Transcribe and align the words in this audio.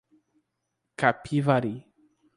Capivari 0.99 1.85